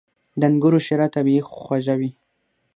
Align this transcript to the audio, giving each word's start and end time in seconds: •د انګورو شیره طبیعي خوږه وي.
•د 0.39 0.41
انګورو 0.49 0.79
شیره 0.85 1.07
طبیعي 1.15 1.41
خوږه 1.61 1.95
وي. 1.99 2.11